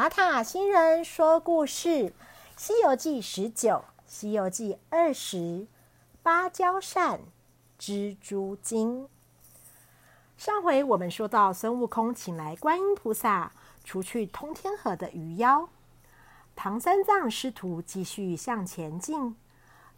[0.00, 1.88] 塔塔星人说故事，
[2.56, 3.72] 《西游记》十九，
[4.06, 5.66] 《西游记》二十，
[6.22, 7.20] 芭蕉扇、
[7.78, 9.10] 蜘蛛精。
[10.38, 13.52] 上回我们说到，孙悟空请来观音菩萨，
[13.84, 15.68] 除去通天河的鱼妖。
[16.56, 19.36] 唐三藏师徒继续向前进，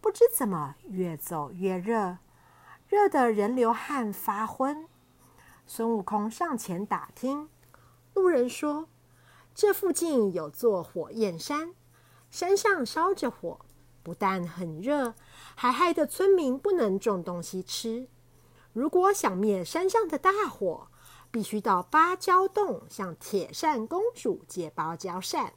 [0.00, 2.18] 不知怎么越走越热，
[2.86, 4.86] 热得人流汗发昏。
[5.66, 7.48] 孙悟空上前打听，
[8.14, 8.86] 路人说。
[9.60, 11.74] 这附近有座火焰山，
[12.30, 13.58] 山上烧着火，
[14.04, 15.14] 不但很热，
[15.56, 18.06] 还害得村民不能种东西吃。
[18.72, 20.86] 如果想灭山上的大火，
[21.32, 25.54] 必须到芭蕉洞向铁扇公主借芭蕉扇。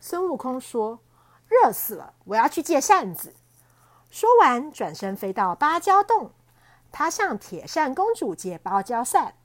[0.00, 0.98] 孙悟空说
[1.46, 3.36] ：“热死了，我要去借扇子。”
[4.10, 6.32] 说完，转身飞到芭蕉洞，
[6.90, 9.36] 他向铁扇公主借芭蕉扇。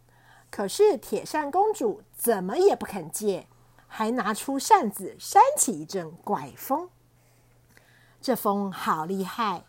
[0.50, 3.48] 可是铁扇公主怎么也不肯借。
[3.94, 6.90] 还拿出扇子扇起一阵怪风，
[8.22, 9.66] 这风好厉害！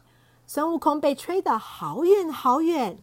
[0.47, 3.03] 孙悟空被吹得好远好远，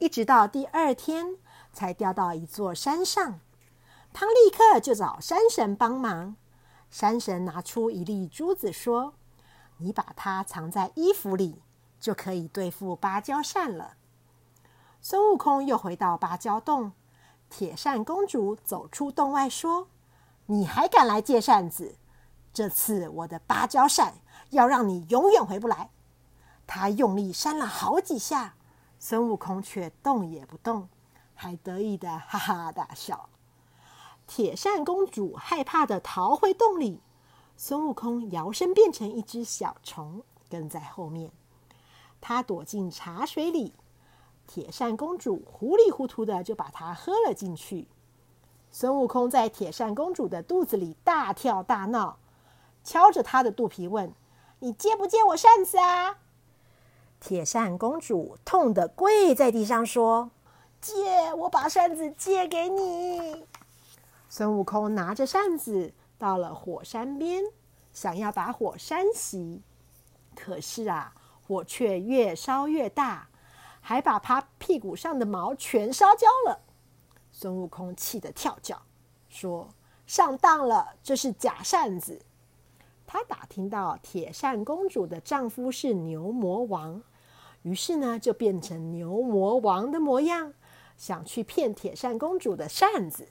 [0.00, 1.36] 一直到第二天
[1.72, 3.38] 才掉到一座山上。
[4.12, 6.34] 他立刻就找山神帮忙。
[6.90, 9.14] 山神拿出一粒珠子，说
[9.78, 11.62] ：“你把它藏在衣服里，
[12.00, 13.94] 就可以对付芭蕉扇了。”
[15.00, 16.92] 孙悟空又回到芭蕉洞，
[17.48, 19.86] 铁扇公主走出洞外，说。
[20.50, 21.96] 你还敢来借扇子？
[22.54, 24.14] 这次我的芭蕉扇
[24.48, 25.90] 要让你永远回不来！
[26.66, 28.54] 他用力扇了好几下，
[28.98, 30.88] 孙悟空却动也不动，
[31.34, 33.28] 还得意的哈哈大笑。
[34.26, 37.02] 铁扇公主害怕的逃回洞里，
[37.58, 41.30] 孙悟空摇身变成一只小虫，跟在后面。
[42.22, 43.74] 他躲进茶水里，
[44.46, 47.86] 铁扇公主糊里糊涂的就把它喝了进去。
[48.70, 52.18] 孙悟空在铁扇公主的肚子里大跳大闹，
[52.84, 54.12] 敲着她的肚皮问
[54.60, 56.18] ：“你借不借我扇子啊？”
[57.18, 60.30] 铁扇公主痛得跪在地上说
[60.80, 61.34] ：“借！
[61.34, 63.46] 我把扇子借给你。”
[64.30, 67.42] 孙悟空拿着扇子到了火山边，
[67.92, 69.60] 想要把火扇熄，
[70.36, 71.14] 可是啊，
[71.46, 73.28] 火却越烧越大，
[73.80, 76.60] 还把他屁股上的毛全烧焦了。
[77.40, 78.82] 孙悟空气得跳脚，
[79.28, 79.68] 说
[80.08, 82.20] ：“上当了，这是假扇子。”
[83.06, 87.00] 他打听到铁扇公主的丈夫是牛魔王，
[87.62, 90.52] 于是呢就变成牛魔王的模样，
[90.96, 93.28] 想去骗铁扇公主的扇子。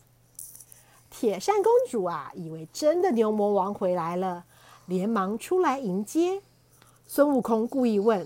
[1.10, 4.46] 铁扇公主啊，以为真的牛魔王回来了，
[4.86, 6.42] 连忙出来迎接。
[7.06, 8.26] 孙悟空故意问：“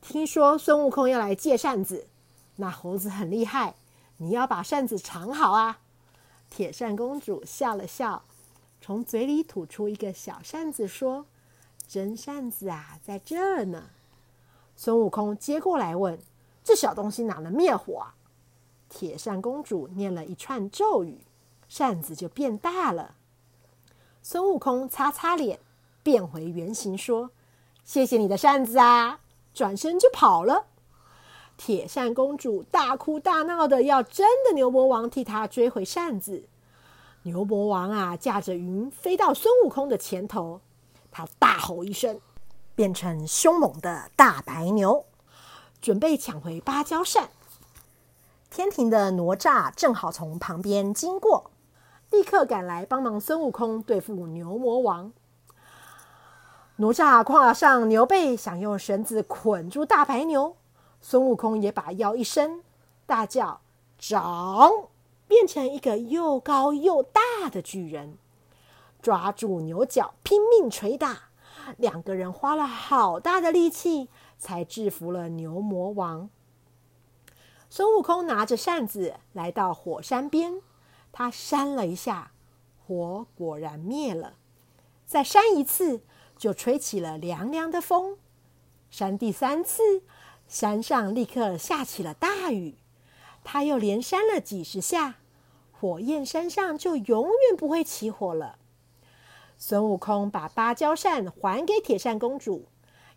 [0.00, 2.06] 听说孙悟空要来借扇子，
[2.56, 3.74] 那猴子很厉害。”
[4.18, 5.80] 你要把扇子藏好啊！
[6.50, 8.24] 铁扇公主笑了笑，
[8.80, 11.26] 从嘴里吐出一个小扇子，说
[11.86, 13.90] ：“真扇子啊，在这儿呢。”
[14.74, 16.18] 孙悟空接过来问
[16.64, 18.14] ：“这小东西哪能灭火啊？”
[18.88, 21.20] 铁扇公主念了一串咒语，
[21.68, 23.14] 扇子就变大了。
[24.22, 25.60] 孙悟空擦擦脸，
[26.02, 27.30] 变回原形，说
[27.84, 29.20] ：“谢谢你的扇子啊！”
[29.54, 30.66] 转身就跑了。
[31.58, 36.48] 铁扇公主大哭大闹的，要真的牛魔王替她追回扇子。
[37.24, 40.60] 牛魔王啊，驾着云飞到孙悟空的前头，
[41.10, 42.20] 他大吼一声，
[42.76, 45.04] 变成凶猛的大白牛，
[45.82, 47.28] 准备抢回芭蕉扇。
[48.50, 51.50] 天庭的哪吒正好从旁边经过，
[52.10, 55.12] 立刻赶来帮忙孙悟空对付牛魔王。
[56.76, 60.56] 哪吒跨上牛背，想用绳子捆住大白牛。
[61.00, 62.62] 孙悟空也把腰一伸，
[63.06, 63.60] 大叫
[63.98, 64.88] ：“长！”
[65.28, 67.20] 变成一个又高又大
[67.50, 68.16] 的巨人，
[69.02, 71.24] 抓住牛角拼命捶打。
[71.76, 76.30] 两个人花了好大的力气，才制服了牛魔王。
[77.68, 80.62] 孙悟空拿着扇子来到火山边，
[81.12, 82.32] 他扇了一下，
[82.86, 84.34] 火果然灭了。
[85.04, 86.00] 再扇一次，
[86.38, 88.16] 就吹起了凉凉的风。
[88.90, 90.02] 扇第三次。
[90.48, 92.74] 山上立刻下起了大雨，
[93.44, 95.16] 他又连扇了几十下，
[95.70, 98.58] 火焰山上就永远不会起火了。
[99.58, 102.66] 孙悟空把芭蕉扇还给铁扇公主，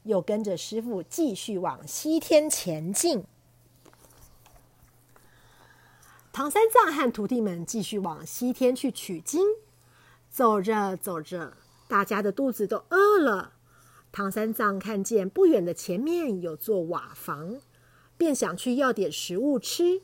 [0.04, 3.24] 又跟着师傅继续往西天前进。
[6.34, 9.42] 唐三藏和徒弟们继续往西天去取经，
[10.30, 11.54] 走着走着，
[11.88, 13.54] 大家的肚子都饿了。
[14.12, 17.62] 唐三藏看见不远的前面有座瓦房，
[18.18, 20.02] 便想去要点食物吃。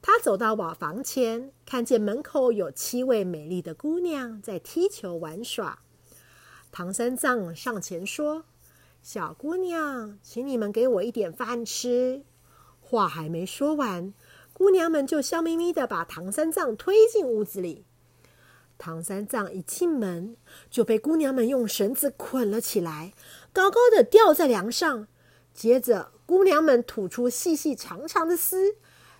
[0.00, 5.80] 他走到瓦房前，看见门口有七位美丽的姑娘在踢球玩耍。
[6.70, 8.44] 唐三藏上前说
[9.02, 12.22] ：“小姑娘，请你们给我一点饭吃。”
[12.80, 14.12] 话还没说完，
[14.52, 17.84] 姑娘们就笑眯眯的把唐三藏推进屋子里。
[18.78, 20.36] 唐三藏一进门，
[20.70, 23.12] 就被姑娘们用绳子捆了起来，
[23.52, 25.08] 高高的吊在梁上。
[25.52, 28.76] 接着，姑娘们吐出细细长长的丝。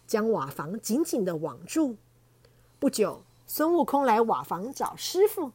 [0.06, 1.96] 将瓦房紧紧的网住。
[2.78, 5.52] 不久，孙悟空来瓦房找师傅，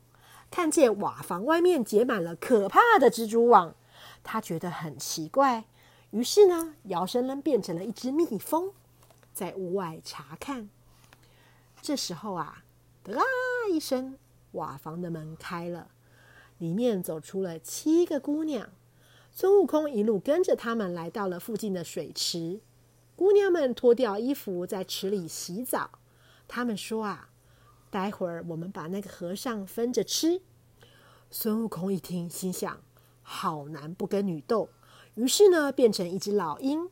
[0.50, 3.76] 看见瓦房外面结满了可怕的蜘蛛网，
[4.24, 5.66] 他觉得很奇怪，
[6.10, 8.74] 于是呢，摇身呢变成了一只蜜蜂，
[9.36, 10.72] 在屋外查看。
[11.80, 12.64] 这时候啊，
[13.04, 13.22] 得啦
[13.70, 14.18] 一声，
[14.52, 15.90] 瓦房的门开了，
[16.58, 18.70] 里面走出了七个姑娘。
[19.32, 22.60] 孙悟空一路跟着他们来到了附近的水池。
[23.16, 25.92] 姑娘们脱掉衣服，在池里洗澡。
[26.48, 27.30] 他们说：“啊，
[27.92, 30.42] 待会儿我们把那个和尚分着吃。”
[31.30, 32.82] 孙悟空一听，心想
[33.22, 34.70] ：“好男不跟女斗。”
[35.16, 36.90] 于是呢，变成一只老鹰，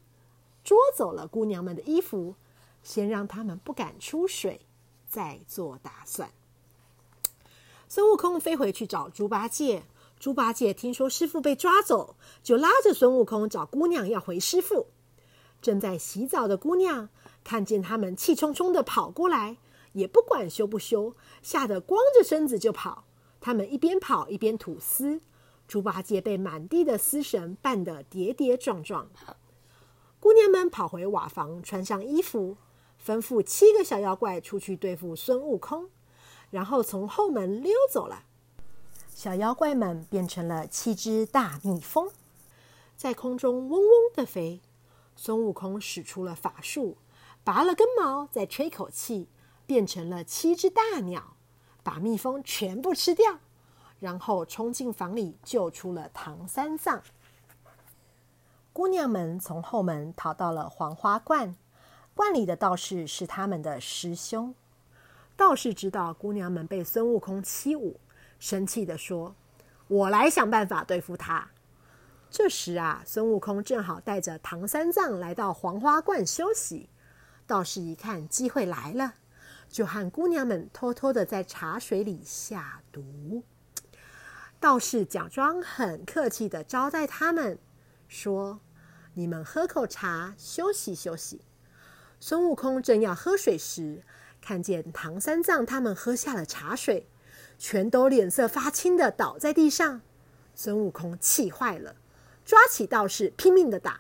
[0.63, 2.35] 捉走了姑娘们的衣服，
[2.83, 4.65] 先让他们不敢出水，
[5.07, 6.29] 再做打算。
[7.89, 9.83] 孙悟空飞回去找猪八戒。
[10.19, 14.87] 猪八戒听说师傅被抓走，就拉着孙悟空找姑娘要回师傅。
[15.61, 17.09] 正在洗澡的姑娘
[17.43, 19.57] 看见他们气冲冲的跑过来，
[19.93, 23.05] 也不管羞不羞，吓得光着身子就跑。
[23.39, 25.21] 他们一边跑一边吐丝，
[25.67, 29.09] 猪八戒被满地的丝绳绊得跌跌撞撞。
[30.19, 32.57] 姑娘们跑回瓦房，穿上衣服，
[33.05, 35.89] 吩咐七个小妖怪出去对付孙悟空，
[36.49, 38.23] 然后从后门溜走了。
[39.13, 42.11] 小妖怪们变成了七只大蜜蜂，
[42.95, 44.61] 在空中嗡嗡的飞。
[45.15, 46.97] 孙悟空使出了法术，
[47.43, 49.27] 拔了根毛，再吹口气，
[49.65, 51.33] 变成了七只大鸟，
[51.81, 53.39] 把蜜蜂全部吃掉，
[53.99, 57.01] 然后冲进房里救出了唐三藏。
[58.71, 61.55] 姑娘们从后门逃到了黄花观，
[62.13, 64.53] 观里的道士是他们的师兄。
[65.37, 67.95] 道士知道姑娘们被孙悟空欺侮，
[68.39, 69.35] 生气地说
[69.87, 71.51] ：“我来想办法对付他。”
[72.29, 76.89] 这时啊，孙悟空正好带着唐三藏来到黄花观休息。
[77.45, 79.13] 道士一看机会来了，
[79.69, 83.43] 就和姑娘们偷偷的在茶水里下毒。
[84.59, 87.59] 道士假装很客气的招待他们，
[88.07, 88.59] 说
[89.13, 91.41] ：“你们喝口茶，休息休息。”
[92.19, 94.03] 孙悟空正要喝水时，
[94.47, 97.09] 看见唐三藏他们喝下了茶水，
[97.59, 99.99] 全都脸色发青的倒在地上。
[100.55, 101.97] 孙悟空气坏了。
[102.45, 103.99] 抓起道士，拼命的打。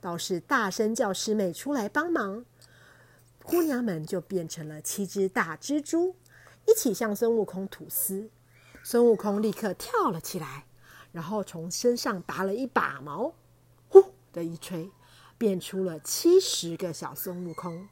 [0.00, 2.44] 道士大声叫师妹出来帮忙，
[3.42, 6.14] 姑娘们就变成了七只大蜘蛛，
[6.68, 8.30] 一起向孙悟空吐丝。
[8.84, 10.66] 孙悟空立刻跳了起来，
[11.10, 13.34] 然后从身上拔了一把毛，
[13.88, 14.92] 呼的一吹，
[15.36, 17.88] 变出了七十个小孙悟空。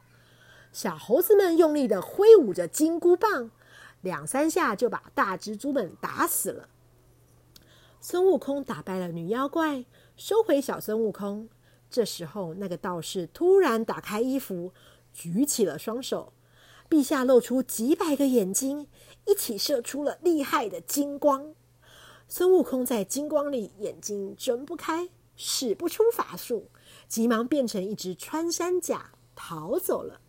[0.72, 3.50] 小猴子们用力的挥舞着金箍棒，
[4.00, 6.68] 两三下就把大蜘蛛们打死了。
[8.00, 9.84] 孙悟空打败了女妖怪，
[10.16, 11.48] 收回小孙悟空。
[11.90, 14.72] 这时候，那个道士突然打开衣服，
[15.12, 16.32] 举起了双手，
[16.88, 18.86] 陛下露出几百个眼睛，
[19.24, 21.54] 一起射出了厉害的金光。
[22.28, 26.70] 孙悟空在金光里眼睛睁不开，使不出法术，
[27.08, 30.20] 急忙变成一只穿山甲逃走了。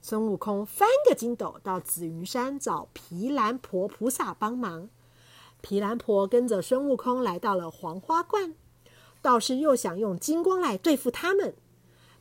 [0.00, 4.88] 孙悟空翻个筋斗到紫云山找毗蓝婆菩萨帮忙。
[5.60, 8.54] 毗蓝婆跟着孙悟空来到了黄花观，
[9.20, 11.54] 道士又想用金光来对付他们，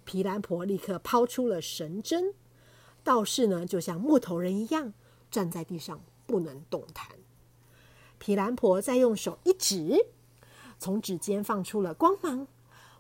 [0.04, 2.34] 毗蓝婆立刻抛出了神针，
[3.04, 4.94] 道士呢就像木头人一样
[5.30, 7.08] 站在地上不能动弹。
[8.18, 10.08] 毗蓝婆再用手一指，
[10.80, 12.48] 从指尖放出了光芒，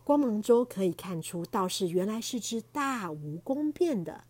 [0.03, 4.25] 光芒中可以看出道士原来是只大蜈蚣变的。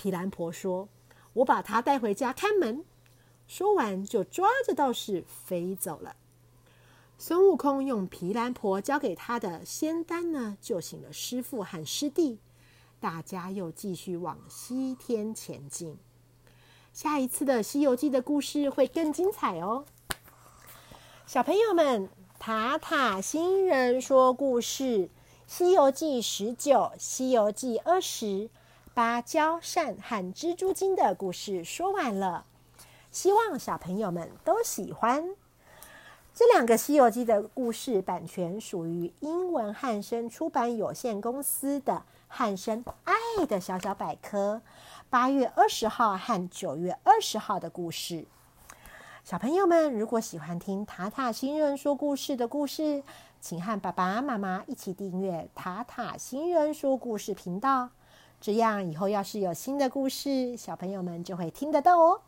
[0.00, 0.88] 毗蓝婆说
[1.34, 2.86] ：“我把他带回家看门。”
[3.46, 6.16] 说完，就抓着道士飞走了。
[7.18, 12.38] 孙悟空用毗蓝婆交给他的仙丹呢，救醒了师傅和师弟。
[12.98, 15.98] 大家又继续往西天前进。
[16.94, 19.84] 下一次的《西游记》的故事会更精彩哦！
[21.26, 24.84] 小朋友们，塔塔星人说故事，
[25.46, 28.48] 《西游记》十九，《西游记》二十，
[28.92, 32.44] 芭蕉扇和蜘蛛精的故事说完了。
[33.10, 35.34] 希望小朋友们都喜欢
[36.32, 44.62] 这两个《西游记》的故事，版权属于英文汉声出版有限公司的汉生爱的小小百科，
[45.08, 48.26] 八月二十号和九月二十号的故事。
[49.24, 53.02] 小朋友们，如果喜欢听塔塔星人说故事的故事，
[53.40, 57.90] 请和爸爸妈妈一起订阅塔塔星人说故事频道。
[58.40, 62.22] 这样以后要是有新的故事，小朋友们就会听得到哦。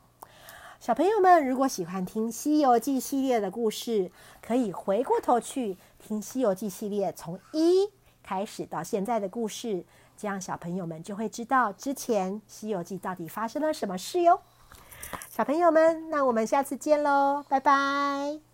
[0.78, 7.88] 小朋友们，如果喜欢听《西游记》系列的故事，可以回过头去听《西游记》系列从一
[8.22, 9.84] 开始到现在的故事，
[10.16, 14.40] 这样小朋友们就会知道之前《西游记》到底发生了什么事哟。
[15.30, 18.51] 小朋友们，那我们下次见喽，拜拜。